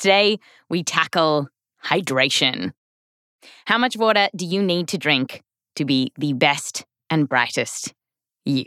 [0.00, 0.38] Today,
[0.70, 1.48] we tackle
[1.84, 2.72] hydration.
[3.66, 5.42] How much water do you need to drink
[5.76, 7.92] to be the best and brightest
[8.46, 8.64] you?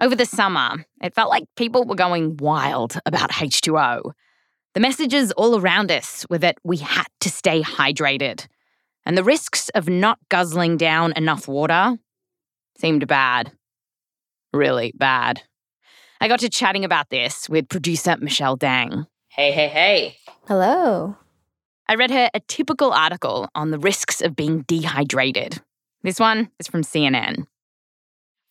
[0.00, 4.12] Over the summer, it felt like people were going wild about H2O.
[4.72, 8.46] The messages all around us were that we had to stay hydrated,
[9.04, 11.98] and the risks of not guzzling down enough water
[12.78, 13.52] seemed bad.
[14.52, 15.42] Really bad.
[16.20, 19.06] I got to chatting about this with producer Michelle Dang.
[19.28, 20.16] Hey, hey, hey.
[20.46, 21.16] Hello.
[21.88, 25.62] I read her a typical article on the risks of being dehydrated.
[26.02, 27.46] This one is from CNN.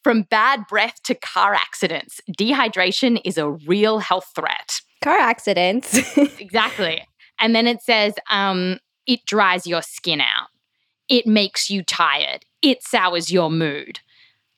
[0.03, 4.81] From bad breath to car accidents, dehydration is a real health threat.
[5.03, 6.17] Car accidents.
[6.39, 7.05] exactly.
[7.39, 10.47] And then it says um, it dries your skin out,
[11.09, 13.99] it makes you tired, it sours your mood,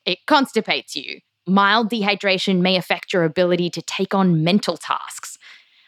[0.06, 1.20] it constipates you.
[1.50, 5.36] Mild dehydration may affect your ability to take on mental tasks.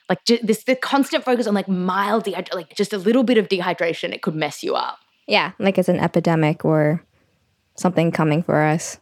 [0.09, 3.49] Like this, the constant focus on like mild dehydration, like just a little bit of
[3.49, 4.99] dehydration, it could mess you up.
[5.29, 7.03] yeah, like it's an epidemic or
[7.77, 8.99] something coming for us.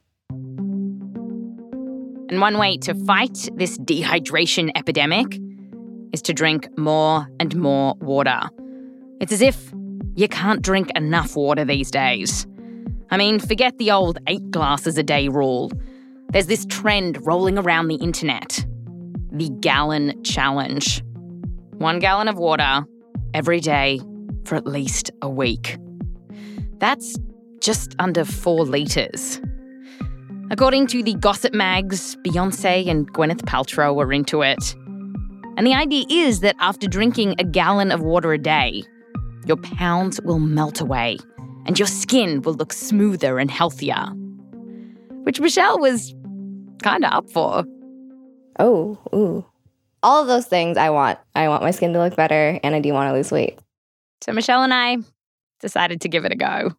[2.29, 5.27] And one way to fight this dehydration epidemic
[6.13, 8.43] is to drink more and more water.
[9.21, 9.73] It's as if
[10.15, 12.47] you can't drink enough water these days.
[13.11, 15.73] I mean, forget the old eight glasses a day rule.
[16.33, 18.65] There's this trend rolling around the internet
[19.33, 21.03] the gallon challenge.
[21.79, 22.85] One gallon of water
[23.35, 24.01] every day
[24.45, 25.77] for at least a week.
[26.79, 27.17] That's
[27.61, 29.41] just under four litres.
[30.51, 34.75] According to the gossip mags, Beyonce and Gwyneth Paltrow were into it.
[35.57, 38.83] And the idea is that after drinking a gallon of water a day,
[39.47, 41.19] your pounds will melt away
[41.67, 44.07] and your skin will look smoother and healthier.
[45.23, 46.15] Which Michelle was
[46.81, 47.65] kind of up for.
[48.59, 49.45] Oh, ooh.
[50.03, 51.19] All of those things I want.
[51.35, 53.59] I want my skin to look better and I do want to lose weight.
[54.23, 54.99] So Michelle and I
[55.61, 56.75] decided to give it a go.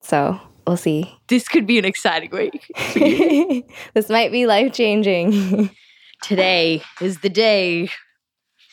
[0.00, 1.12] So we'll see.
[1.28, 2.70] This could be an exciting week.
[3.94, 5.70] this might be life changing.
[6.22, 7.90] Today is the day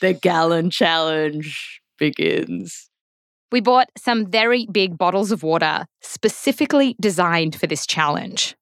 [0.02, 2.90] the gallon challenge begins.
[3.52, 8.56] We bought some very big bottles of water specifically designed for this challenge.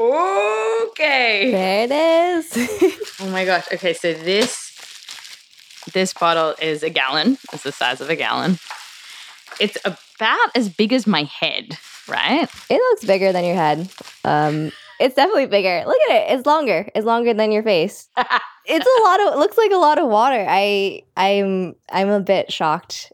[0.00, 1.50] Okay.
[1.50, 2.96] there it is.
[3.22, 3.66] Oh my gosh.
[3.70, 4.72] Okay, so this
[5.92, 7.36] this bottle is a gallon.
[7.52, 8.58] It's the size of a gallon.
[9.60, 11.76] It's about as big as my head,
[12.08, 12.48] right?
[12.70, 13.90] it looks bigger than your head.
[14.24, 15.84] Um, it's definitely bigger.
[15.86, 16.34] Look at it.
[16.38, 16.88] It's longer.
[16.94, 18.08] It's longer than your face.
[18.66, 19.34] It's a lot of.
[19.34, 20.46] It looks like a lot of water.
[20.48, 23.10] I I'm I'm a bit shocked.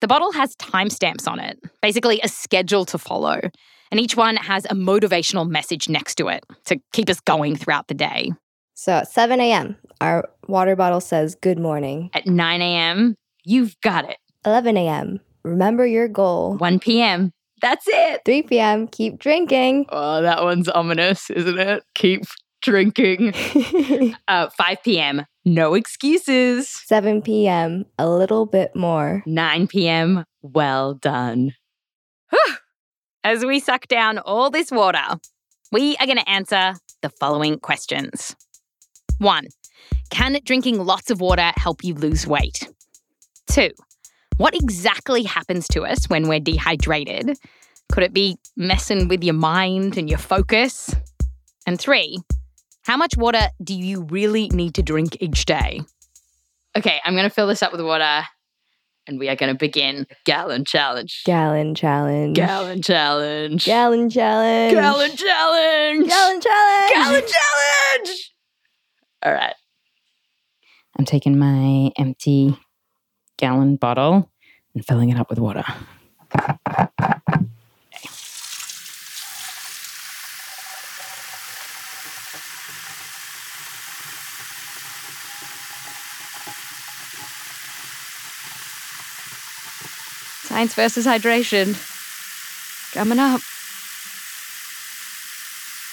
[0.00, 3.40] The bottle has timestamps on it, basically a schedule to follow.
[3.94, 7.86] And each one has a motivational message next to it to keep us going throughout
[7.86, 8.32] the day.
[8.74, 12.10] So at 7 a.m., our water bottle says good morning.
[12.12, 14.16] At 9 a.m., you've got it.
[14.44, 16.56] 11 a.m., remember your goal.
[16.56, 17.30] 1 p.m.,
[17.62, 18.22] that's it.
[18.24, 19.86] 3 p.m., keep drinking.
[19.90, 21.84] Oh, that one's ominous, isn't it?
[21.94, 22.24] Keep
[22.62, 23.32] drinking.
[24.26, 26.68] Uh, 5 p.m., no excuses.
[26.68, 29.22] 7 p.m., a little bit more.
[29.24, 31.54] 9 p.m., well done.
[33.24, 35.02] As we suck down all this water,
[35.72, 38.36] we are going to answer the following questions.
[39.16, 39.46] One,
[40.10, 42.68] can drinking lots of water help you lose weight?
[43.46, 43.70] Two,
[44.36, 47.38] what exactly happens to us when we're dehydrated?
[47.90, 50.94] Could it be messing with your mind and your focus?
[51.66, 52.18] And three,
[52.82, 55.80] how much water do you really need to drink each day?
[56.76, 58.24] Okay, I'm going to fill this up with water
[59.06, 61.22] and we are going to begin gallon challenge.
[61.24, 62.36] Gallon challenge.
[62.36, 63.64] Gallon challenge.
[63.64, 64.74] Gallon challenge.
[64.74, 66.08] Gallon challenge.
[66.08, 66.92] Gallon challenge.
[66.92, 68.32] Gallon challenge.
[69.22, 69.54] All right.
[70.98, 72.56] I'm taking my empty
[73.36, 74.30] gallon bottle
[74.74, 75.64] and filling it up with water.
[90.54, 91.74] Science versus hydration.
[92.94, 93.40] Coming up.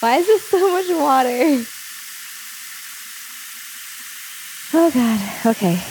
[0.01, 1.65] Why is this so much water?
[4.75, 5.47] Oh, God.
[5.47, 5.81] Okay.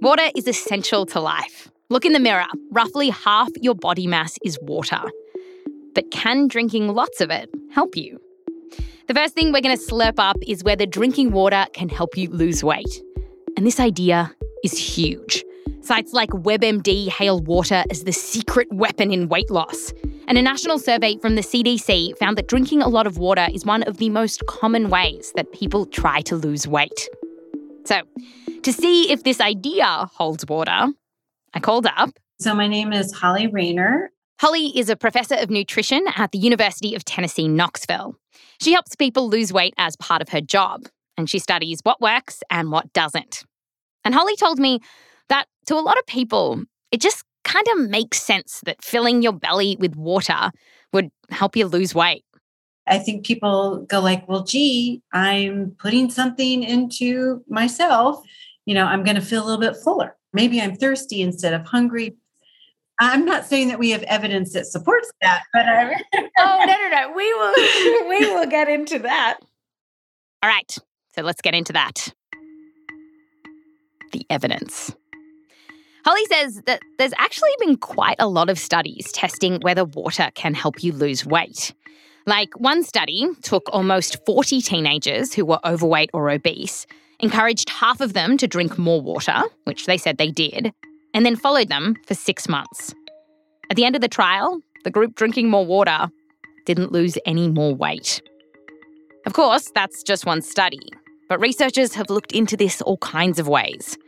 [0.00, 1.68] Water is essential to life.
[1.88, 2.46] Look in the mirror.
[2.70, 5.02] Roughly half your body mass is water.
[5.96, 8.20] But can drinking lots of it help you?
[9.08, 12.30] The first thing we're going to slurp up is whether drinking water can help you
[12.30, 13.02] lose weight.
[13.56, 14.32] And this idea
[14.62, 15.42] is huge.
[15.90, 19.92] Sites like WebMD hail water as the secret weapon in weight loss.
[20.28, 23.64] And a national survey from the CDC found that drinking a lot of water is
[23.64, 27.08] one of the most common ways that people try to lose weight.
[27.86, 28.02] So,
[28.62, 30.92] to see if this idea holds water,
[31.54, 32.10] I called up.
[32.38, 34.12] So, my name is Hollie Raynor.
[34.40, 38.14] Hollie is a professor of nutrition at the University of Tennessee, Knoxville.
[38.62, 40.86] She helps people lose weight as part of her job,
[41.16, 43.42] and she studies what works and what doesn't.
[44.04, 44.78] And Hollie told me
[45.30, 46.62] that to a lot of people,
[46.92, 50.50] it just kind of makes sense that filling your belly with water
[50.92, 52.24] would help you lose weight.
[52.86, 58.22] I think people go like, well, gee, I'm putting something into myself.
[58.66, 60.16] You know, I'm going to feel a little bit fuller.
[60.32, 62.16] Maybe I'm thirsty instead of hungry.
[63.00, 65.94] I'm not saying that we have evidence that supports that, but I.
[66.38, 67.12] oh no no no!
[67.16, 69.38] We will we will get into that.
[70.42, 70.76] All right,
[71.14, 72.12] so let's get into that.
[74.12, 74.94] The evidence.
[76.04, 80.54] Hollie says that there's actually been quite a lot of studies testing whether water can
[80.54, 81.74] help you lose weight.
[82.26, 86.86] Like one study took almost 40 teenagers who were overweight or obese,
[87.18, 90.72] encouraged half of them to drink more water, which they said they did,
[91.12, 92.94] and then followed them for six months.
[93.70, 96.08] At the end of the trial, the group drinking more water
[96.66, 98.22] didn't lose any more weight.
[99.26, 100.88] Of course, that's just one study,
[101.28, 103.98] but researchers have looked into this all kinds of ways.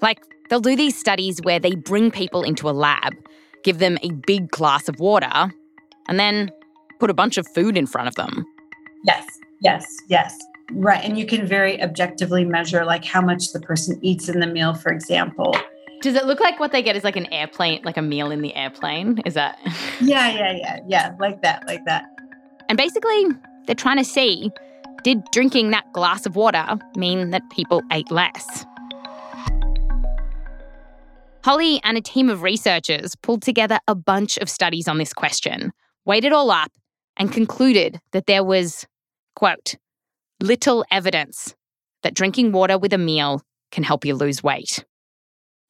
[0.00, 3.14] Like, they'll do these studies where they bring people into a lab,
[3.64, 5.52] give them a big glass of water,
[6.08, 6.50] and then
[6.98, 8.44] put a bunch of food in front of them.
[9.04, 9.26] Yes,
[9.60, 10.36] yes, yes.
[10.72, 11.04] Right.
[11.04, 14.74] And you can very objectively measure like how much the person eats in the meal,
[14.74, 15.54] for example.
[16.02, 18.42] Does it look like what they get is like an airplane, like a meal in
[18.42, 19.20] the airplane?
[19.24, 19.58] Is that?
[20.00, 21.14] yeah, yeah, yeah, yeah.
[21.18, 22.04] Like that, like that.
[22.68, 23.26] And basically,
[23.66, 24.50] they're trying to see
[25.06, 26.66] did drinking that glass of water
[26.96, 28.66] mean that people ate less?
[31.46, 35.72] Hollie and a team of researchers pulled together a bunch of studies on this question,
[36.04, 36.72] weighed it all up,
[37.16, 38.84] and concluded that there was,
[39.36, 39.76] quote,
[40.40, 41.54] little evidence
[42.02, 44.84] that drinking water with a meal can help you lose weight.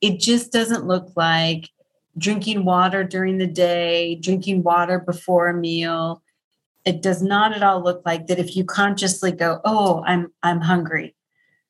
[0.01, 1.69] It just doesn't look like
[2.17, 6.23] drinking water during the day, drinking water before a meal.
[6.87, 10.63] It does not at all look like that if you consciously go, "Oh, I'm I'm
[10.63, 11.15] hungry."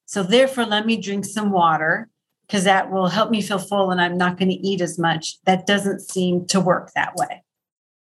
[0.05, 2.09] So therefore let me drink some water
[2.47, 5.39] because that will help me feel full and I'm not going to eat as much.
[5.45, 7.43] That doesn't seem to work that way.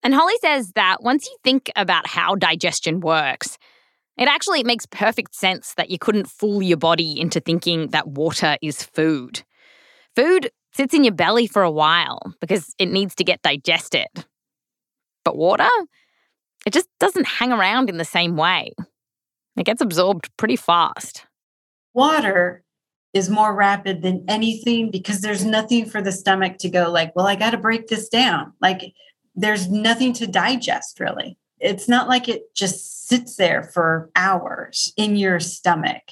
[0.03, 3.59] And Hollie says that once you think about how digestion works,
[4.17, 8.57] it actually makes perfect sense that you couldn't fool your body into thinking that water
[8.63, 9.43] is food.
[10.17, 14.09] Food sits in your belly for a while because it needs to get digested.
[15.25, 15.69] But water,
[16.67, 18.73] it just doesn't hang around in the same way.
[19.57, 21.27] It gets absorbed pretty fast.
[21.93, 22.63] Water
[23.13, 27.27] is more rapid than anything because there's nothing for the stomach to go like, well,
[27.27, 28.53] I got to break this down.
[28.61, 28.95] Like
[29.35, 35.17] there's nothing to digest really it's not like it just sits there for hours in
[35.17, 36.03] your stomach.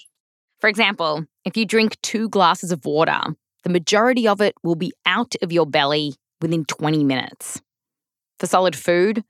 [0.61, 3.21] For example, if you drink two glasses of water,
[3.65, 7.61] the majority of it will be out of your belly within 20 minutes.
[8.39, 9.25] For solid food,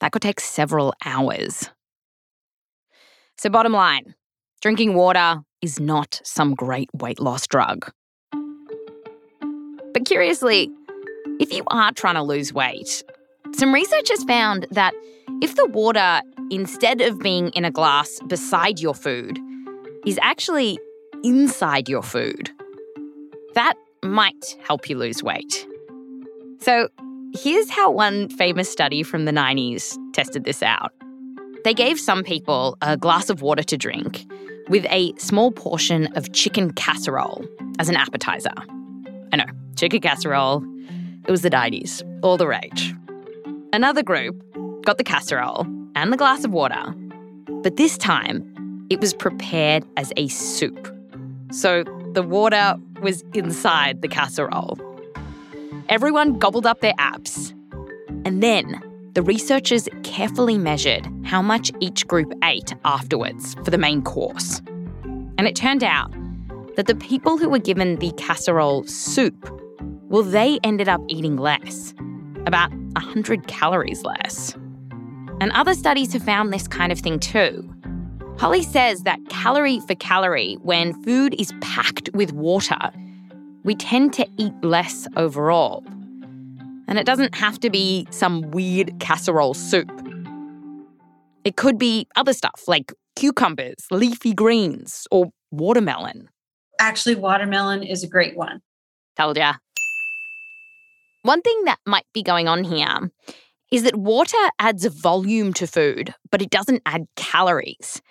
[0.00, 1.70] that could take several hours.
[3.38, 4.14] So, bottom line
[4.62, 7.92] drinking water is not some great weight loss drug.
[9.92, 10.70] But curiously,
[11.40, 13.02] if you are trying to lose weight,
[13.54, 14.94] some researchers found that
[15.42, 19.38] if the water, instead of being in a glass beside your food,
[20.06, 20.78] is actually
[21.24, 22.50] inside your food,
[23.54, 25.66] that might help you lose weight.
[26.60, 26.88] So,
[27.34, 30.92] here's how one famous study from the 90s tested this out.
[31.64, 34.24] They gave some people a glass of water to drink
[34.72, 37.44] with a small portion of chicken casserole
[37.78, 38.54] as an appetizer.
[39.30, 39.44] I know,
[39.76, 40.64] chicken casserole,
[41.26, 42.94] it was the 90s, all the rage.
[43.74, 44.42] Another group
[44.86, 46.94] got the casserole and the glass of water,
[47.62, 50.90] but this time it was prepared as a soup.
[51.50, 54.78] So the water was inside the casserole.
[55.90, 57.52] Everyone gobbled up their apps.
[58.24, 58.80] And then
[59.14, 64.62] the researchers carefully measured how much each group ate afterwards for the main course.
[65.38, 66.10] And it turned out
[66.76, 69.50] that the people who were given the casserole soup,
[70.08, 71.92] well, they ended up eating less,
[72.46, 74.54] about 100 calories less.
[75.40, 77.68] And other studies have found this kind of thing too.
[78.38, 82.90] Hollie says that calorie for calorie, when food is packed with water,
[83.62, 85.84] we tend to eat less overall.
[86.88, 89.90] And it doesn't have to be some weird casserole soup.
[91.44, 96.28] It could be other stuff like cucumbers, leafy greens, or watermelon.
[96.78, 98.60] Actually, watermelon is a great one.
[99.16, 99.54] Told ya.
[101.22, 103.10] One thing that might be going on here
[103.70, 108.02] is that water adds volume to food, but it doesn't add calories.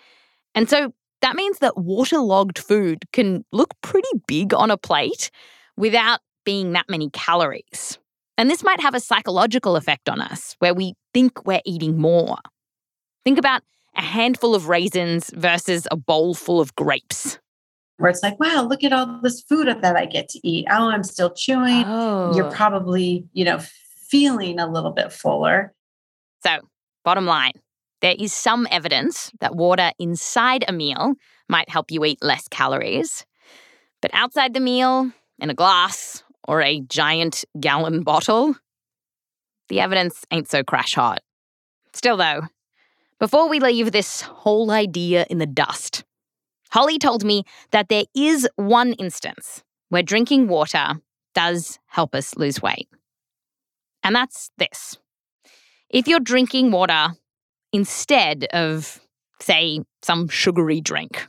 [0.55, 5.29] And so that means that waterlogged food can look pretty big on a plate
[5.77, 7.99] without being that many calories.
[8.41, 12.37] And this might have a psychological effect on us where we think we're eating more.
[13.23, 13.61] Think about
[13.95, 17.37] a handful of raisins versus a bowl full of grapes.
[17.97, 20.65] Where it's like, wow, look at all this food that I get to eat.
[20.71, 21.83] Oh, I'm still chewing.
[21.85, 22.35] Oh.
[22.35, 23.59] You're probably, you know,
[24.09, 25.75] feeling a little bit fuller.
[26.43, 26.61] So,
[27.05, 27.53] bottom line,
[28.01, 31.13] there is some evidence that water inside a meal
[31.47, 33.23] might help you eat less calories.
[34.01, 38.55] But outside the meal, in a glass or a giant gallon bottle,
[39.69, 41.21] the evidence ain't so crash hot.
[41.93, 42.43] Still, though,
[43.19, 46.03] before we leave this whole idea in the dust,
[46.71, 51.01] Hollie told me that there is one instance where drinking water
[51.35, 52.87] does help us lose weight.
[54.03, 54.97] And that's this.
[55.89, 57.09] If you're drinking water
[57.73, 58.99] instead of,
[59.39, 61.27] say, some sugary drink,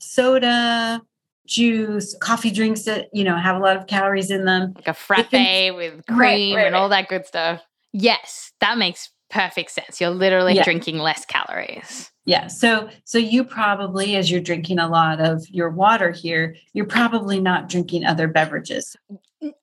[0.00, 1.02] Soda,
[1.48, 4.72] juice, coffee drinks that, you know, have a lot of calories in them.
[4.76, 7.62] like a frappe with cream Right, right, and all that good stuff.
[7.92, 10.00] Yes, that makes perfect sense.
[10.00, 10.62] You're literally Yeah.
[10.64, 12.10] drinking less calories.
[12.26, 12.46] Yeah.
[12.46, 17.40] So so you probably as you're drinking a lot of your water here, you're probably
[17.40, 18.94] not drinking other beverages.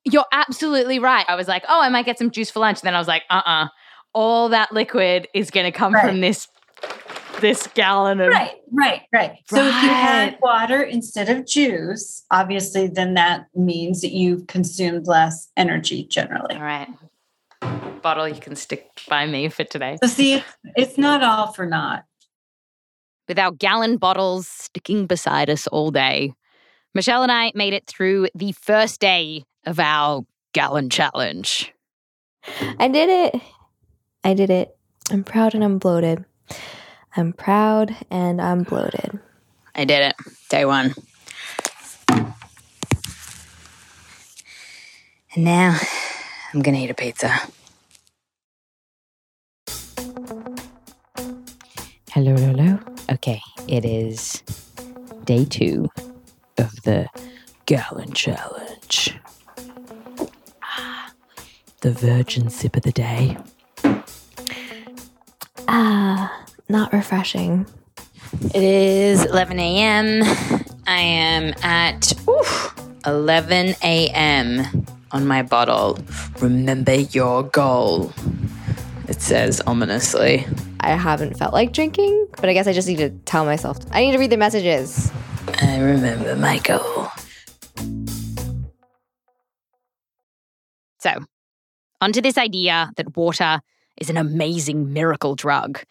[0.03, 1.25] You're absolutely right.
[1.27, 2.79] I was like, oh, I might get some juice for lunch.
[2.81, 3.67] And then I was like, uh uh
[4.13, 6.05] All that liquid is going to come Right.
[6.05, 6.47] from this
[7.41, 8.29] this gallon of.
[8.29, 9.37] Right, right, right.
[9.47, 15.07] So if you had water instead of juice, obviously then that means that you've consumed
[15.07, 16.55] less energy generally.
[16.55, 16.89] All right.
[18.01, 19.97] Bottle you can stick by me for today.
[20.03, 22.05] So see, it's, it's not all for naught.
[23.27, 26.33] With our gallon bottles sticking beside us all day,
[26.93, 31.73] Michelle and I made it through the first day of our gallon challenge.
[32.79, 33.41] I did it.
[34.23, 34.77] I did it.
[35.11, 36.25] I'm proud and I'm bloated.
[37.17, 39.19] I'm proud and I'm bloated.
[39.73, 40.15] I did it.
[40.49, 40.93] Day one.
[45.35, 45.77] And now
[46.53, 47.33] I'm going to eat a pizza.
[52.11, 52.79] Hello, hello.
[53.11, 54.41] Okay, it is
[55.25, 55.89] day two
[56.57, 57.07] of the
[57.65, 59.17] gallon challenge.
[60.63, 61.11] Ah,
[61.81, 63.37] The virgin sip of the day.
[66.69, 67.65] Not refreshing.
[68.53, 70.21] It is 11 a.m.
[70.87, 74.85] I am at oof, 11 a.m.
[75.11, 75.99] on my bottle.
[76.41, 78.11] Remember your goal.
[79.07, 80.45] It says ominously.
[80.79, 83.77] I haven't felt like drinking, but I guess I just need to tell myself.
[83.91, 85.11] I need to read the messages.
[85.61, 87.07] I remember my goal.
[90.99, 91.23] So,
[92.01, 93.61] onto this idea that water
[93.97, 95.83] is an amazing miracle drug,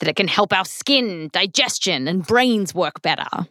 [0.00, 3.46] that it can help our skin, digestion, and brains work better.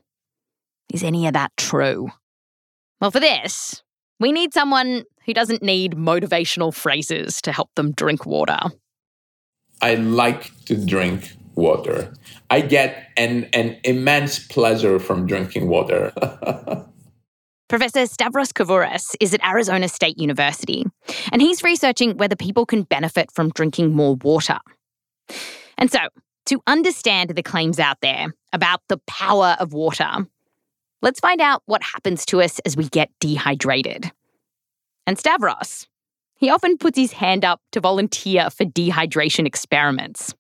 [0.94, 2.10] Is any of that true?
[3.00, 3.84] Well, for this,
[4.20, 8.58] we need someone who doesn't need motivational phrases to help them drink water.
[9.82, 12.14] I like to drink water.
[12.50, 16.14] I get an, an immense pleasure from drinking water.
[17.70, 20.86] Professor Stavros Kavouras is at Arizona State University,
[21.32, 24.60] and he's researching whether people can benefit from drinking more water.
[25.78, 26.00] And so,
[26.46, 30.28] to understand the claims out there about the power of water,
[31.02, 34.12] let's find out what happens to us as we get dehydrated.
[35.06, 35.88] And Stavros,
[36.36, 40.34] he often puts his hand up to volunteer for dehydration experiments.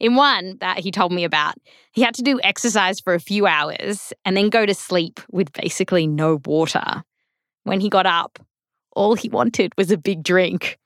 [0.00, 1.54] In one that he told me about,
[1.92, 5.52] he had to do exercise for a few hours and then go to sleep with
[5.52, 7.04] basically no water.
[7.62, 8.40] When he got up,
[8.96, 10.78] all he wanted was a big drink.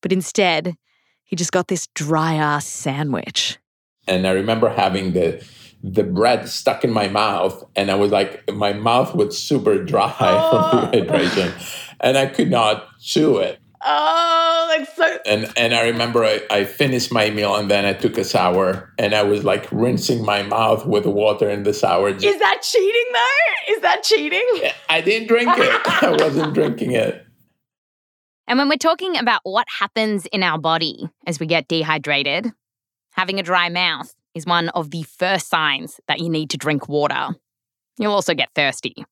[0.00, 0.76] But instead,
[1.24, 3.58] he just got this dry ass sandwich.
[4.06, 5.44] And I remember having the
[5.82, 10.10] the bread stuck in my mouth, and I was like, my mouth was super dry
[10.50, 11.94] from dehydration, oh.
[12.00, 13.58] and I could not chew it.
[13.84, 15.18] Oh, that's so.
[15.26, 18.92] And and I remember I, I finished my meal, and then I took a shower,
[18.98, 22.10] and I was like rinsing my mouth with water in the shower.
[22.10, 23.74] Is that cheating though?
[23.74, 24.70] Is that cheating?
[24.88, 25.80] I didn't drink it.
[26.02, 27.26] I wasn't drinking it.
[28.46, 32.52] And when we're talking about what happens in our body as we get dehydrated,
[33.12, 36.88] Having a dry mouth is one of the first signs that you need to drink
[36.88, 37.28] water.
[37.98, 39.04] You'll also get thirsty.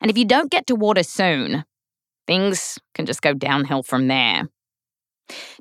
[0.00, 1.64] And if you don't get to water soon,
[2.26, 4.48] things can just go downhill from there.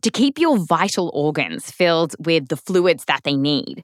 [0.01, 3.83] To keep your vital organs filled with the fluids that they need,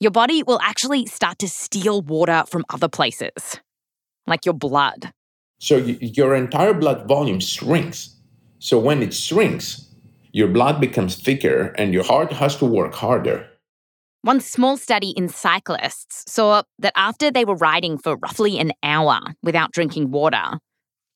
[0.00, 3.60] your body will actually start to steal water from other places,
[4.26, 5.12] like your blood.
[5.58, 8.16] So your entire blood volume shrinks.
[8.58, 9.85] So when it shrinks,
[10.32, 13.48] your blood becomes thicker and your heart has to work harder.
[14.22, 19.20] One small study in cyclists saw that after they were riding for roughly an hour
[19.42, 20.58] without drinking water,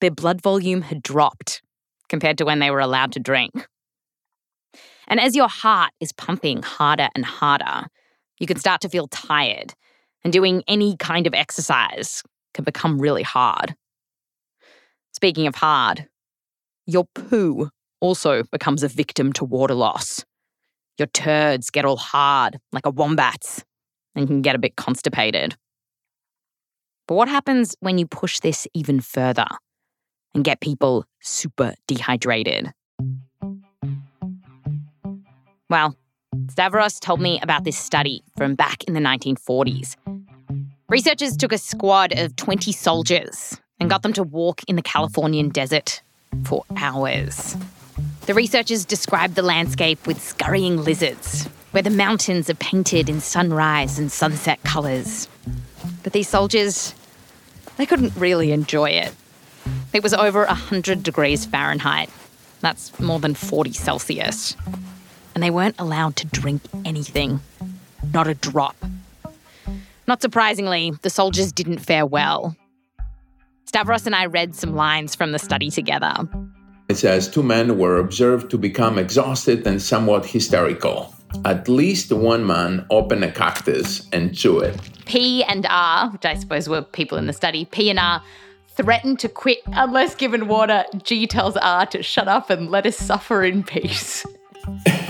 [0.00, 1.60] their blood volume had dropped
[2.08, 3.66] compared to when they were allowed to drink.
[5.08, 7.88] And as your heart is pumping harder and harder,
[8.38, 9.74] you can start to feel tired,
[10.22, 12.22] and doing any kind of exercise
[12.54, 13.74] can become really hard.
[15.14, 16.06] Speaking of hard,
[16.86, 20.24] your poo also becomes a victim to water loss.
[20.98, 23.64] Your turds get all hard, like a wombat's,
[24.14, 25.56] and can get a bit constipated.
[27.06, 29.46] But what happens when you push this even further
[30.34, 32.72] and get people super dehydrated?
[35.68, 35.96] Well,
[36.50, 39.96] Stavros told me about this study from back in the 1940s.
[40.88, 45.48] Researchers took a squad of 20 soldiers and got them to walk in the Californian
[45.48, 46.02] desert
[46.44, 47.56] for hours.
[48.30, 53.98] The researchers described the landscape with scurrying lizards, where the mountains are painted in sunrise
[53.98, 55.26] and sunset colours.
[56.04, 56.94] But these soldiers,
[57.76, 59.12] they couldn't really enjoy it.
[59.92, 62.08] It was over 100 degrees Fahrenheit.
[62.60, 64.54] That's more than 40 Celsius.
[65.34, 67.40] And they weren't allowed to drink anything,
[68.12, 68.76] not a drop.
[70.06, 72.54] Not surprisingly, the soldiers didn't fare well.
[73.64, 76.28] Stavros and I read some lines from the study together.
[76.90, 81.14] It says two men were observed to become exhausted and somewhat hysterical.
[81.44, 84.80] At least one man opened a cactus and chewed it.
[85.06, 88.20] P and R, which I suppose were people in the study, P and R
[88.70, 90.84] threatened to quit unless given water.
[91.04, 94.26] G tells R to shut up and let us suffer in peace.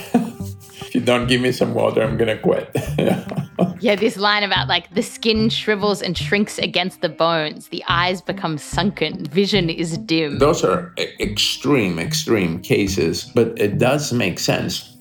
[0.90, 2.68] If you don't give me some water, I'm gonna quit.
[3.82, 8.20] Yeah, this line about like the skin shrivels and shrinks against the bones, the eyes
[8.20, 10.38] become sunken, vision is dim.
[10.38, 14.94] Those are extreme, extreme cases, but it does make sense.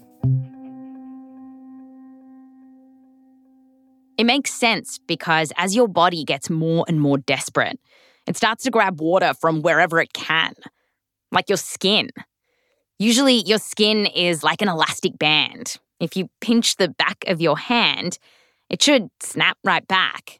[4.17, 7.77] It makes sense because as your body gets more and more desperate,
[8.27, 10.53] it starts to grab water from wherever it can,
[11.33, 12.11] like your skin.
[12.97, 15.75] Usually, your skin is like an elastic band.
[15.99, 18.19] If you pinch the back of your hand,
[18.69, 20.39] it should snap right back.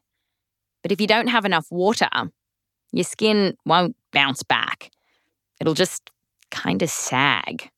[0.82, 2.08] But if you don't have enough water,
[2.92, 4.90] your skin won't bounce back.
[5.60, 6.10] It'll just
[6.50, 7.70] kind of sag.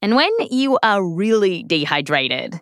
[0.00, 2.60] And when you are really dehydrated,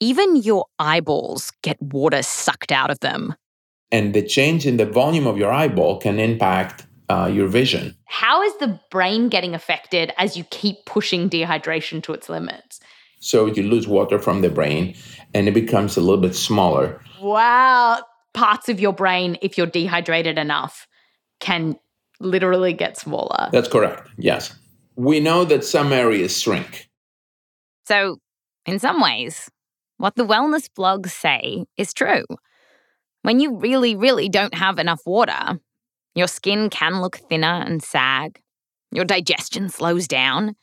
[0.00, 3.34] even your eyeballs get water sucked out of them.
[3.92, 7.94] And the change in the volume of your eyeball can impact uh, your vision.
[8.06, 12.80] How is the brain getting affected as you keep pushing dehydration to its limits?
[13.18, 14.94] So you lose water from the brain
[15.34, 17.00] and it becomes a little bit smaller.
[17.20, 18.02] Wow.
[18.34, 20.86] Parts of your brain, if you're dehydrated enough,
[21.40, 21.76] can
[22.20, 23.48] literally get smaller.
[23.52, 24.54] That's correct, yes.
[24.96, 26.88] We know that some areas shrink.
[27.86, 28.18] So,
[28.64, 29.50] in some ways,
[29.98, 32.24] what the wellness blogs say is true.
[33.22, 35.58] When you really, really don't have enough water,
[36.14, 38.40] your skin can look thinner and sag,
[38.90, 40.56] your digestion slows down,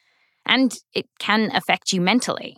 [0.45, 2.58] and it can affect you mentally.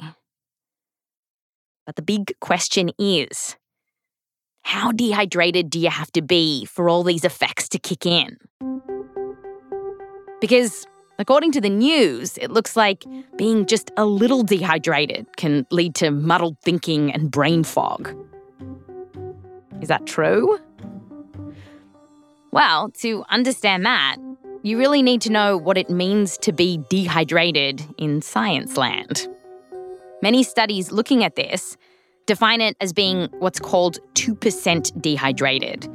[1.86, 3.56] But the big question is
[4.64, 8.38] how dehydrated do you have to be for all these effects to kick in?
[10.42, 10.88] Because,
[11.20, 13.06] according to the news, it looks like
[13.38, 18.14] being just a little dehydrated can lead to muddled thinking and brain fog.
[19.82, 20.58] Is that true?
[22.52, 24.16] Well, to understand that,
[24.66, 29.28] you really need to know what it means to be dehydrated in science land.
[30.24, 31.78] Many studies looking at this
[32.26, 35.88] define it as being what's called 2% dehydrated,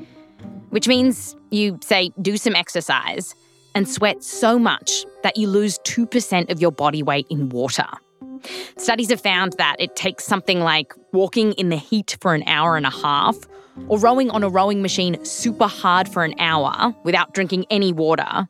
[0.69, 3.35] which means you, say, do some exercise
[3.75, 7.89] and sweat so much that you lose 2% of your body weight in water.
[8.77, 12.77] Studies have found that it takes something like walking in the heat for an hour
[12.77, 13.37] and a half
[13.89, 18.47] or rowing on a rowing machine super hard for an hour without drinking any water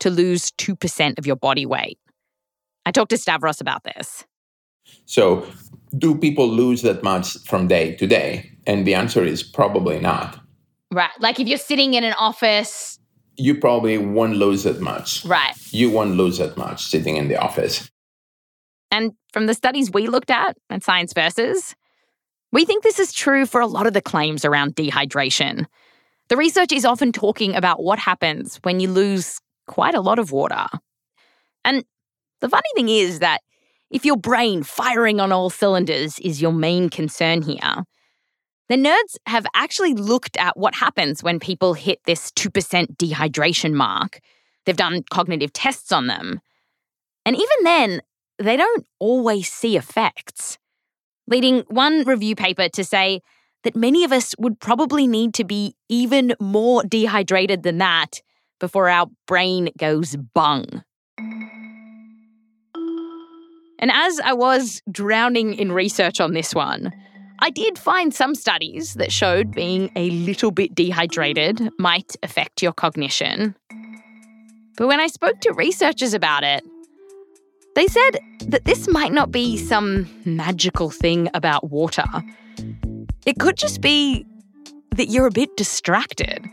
[0.00, 1.98] to lose 2% of your body weight.
[2.86, 4.24] I talked to Stavros about this.
[5.06, 5.46] So,
[5.96, 8.50] do people lose that much from day to day?
[8.66, 10.40] And the answer is probably not.
[10.92, 11.10] Right.
[11.18, 12.98] Like if you're sitting in an office.
[13.36, 15.24] You probably won't lose that much.
[15.24, 15.54] Right.
[15.72, 17.90] You won't lose that much sitting in the office.
[18.90, 21.74] And from the studies we looked at at Science Versus,
[22.52, 25.66] we think this is true for a lot of the claims around dehydration.
[26.28, 30.32] The research is often talking about what happens when you lose quite a lot of
[30.32, 30.66] water.
[31.64, 31.84] And
[32.40, 33.40] the funny thing is that
[33.88, 37.84] if your brain firing on all cylinders is your main concern here,
[38.68, 44.18] the nerds have actually looked at what happens when people hit this 2% dehydration mark.
[44.66, 46.40] They've done cognitive tests on them.
[47.24, 48.02] And even then,
[48.40, 50.58] they don't always see effects,
[51.28, 53.20] leading one review paper to say
[53.62, 58.20] that many of us would probably need to be even more dehydrated than that
[58.60, 60.84] before our brain goes bung.
[63.80, 66.92] And as I was drowning in research on this one,
[67.40, 72.74] I did find some studies that showed being a little bit dehydrated might affect your
[72.74, 73.56] cognition.
[74.76, 76.62] But when I spoke to researchers about it,
[77.74, 78.18] they said
[78.48, 82.04] that this might not be some magical thing about water.
[83.24, 84.26] It could just be
[84.96, 86.44] that you're a bit distracted.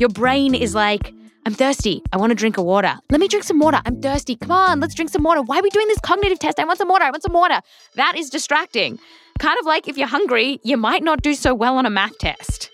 [0.00, 1.12] Your brain is like,
[1.46, 2.02] I'm thirsty.
[2.12, 2.94] I want to drink a water.
[3.10, 3.80] Let me drink some water.
[3.86, 4.36] I'm thirsty.
[4.36, 5.40] Come on, let's drink some water.
[5.42, 6.58] Why are we doing this cognitive test?
[6.58, 7.04] I want some water.
[7.04, 7.60] I want some water.
[7.94, 8.98] That is distracting.
[9.38, 12.18] Kind of like if you're hungry, you might not do so well on a math
[12.18, 12.70] test.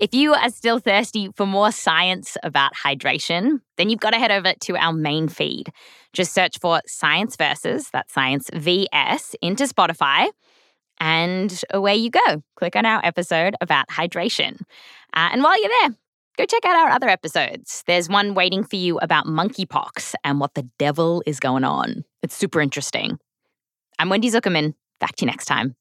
[0.00, 4.30] If you are still thirsty for more science about hydration, then you've got to head
[4.30, 5.72] over to our main feed.
[6.12, 10.28] Just search for Science Versus, that's Science VS, into Spotify,
[11.00, 12.42] and away you go.
[12.56, 14.60] Click on our episode about hydration.
[15.14, 15.96] Uh, and while you're there,
[16.36, 17.82] go check out our other episodes.
[17.86, 22.04] There's one waiting for you about monkeypox and what the devil is going on.
[22.22, 23.18] It's super interesting.
[23.98, 24.74] I'm Wendy Zuckerman.
[25.00, 25.74] Back to you next time.